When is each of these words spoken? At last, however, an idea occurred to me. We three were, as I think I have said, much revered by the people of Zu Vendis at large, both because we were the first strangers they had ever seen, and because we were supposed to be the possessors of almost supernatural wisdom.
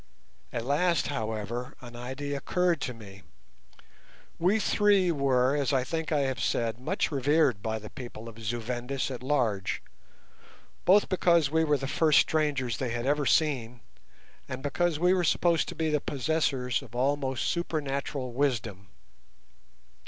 At 0.51 0.65
last, 0.65 1.09
however, 1.09 1.75
an 1.79 1.95
idea 1.95 2.35
occurred 2.37 2.81
to 2.81 2.93
me. 2.95 3.21
We 4.39 4.59
three 4.59 5.11
were, 5.11 5.55
as 5.55 5.71
I 5.71 5.83
think 5.83 6.11
I 6.11 6.21
have 6.21 6.39
said, 6.39 6.79
much 6.79 7.11
revered 7.11 7.61
by 7.61 7.77
the 7.77 7.91
people 7.91 8.27
of 8.27 8.39
Zu 8.39 8.59
Vendis 8.61 9.11
at 9.11 9.21
large, 9.21 9.83
both 10.85 11.07
because 11.07 11.51
we 11.51 11.63
were 11.63 11.77
the 11.77 11.85
first 11.87 12.17
strangers 12.19 12.77
they 12.77 12.89
had 12.89 13.05
ever 13.05 13.27
seen, 13.27 13.81
and 14.49 14.63
because 14.63 14.97
we 14.97 15.13
were 15.13 15.23
supposed 15.23 15.67
to 15.69 15.75
be 15.75 15.91
the 15.91 16.01
possessors 16.01 16.81
of 16.81 16.95
almost 16.95 17.45
supernatural 17.47 18.33
wisdom. 18.33 18.87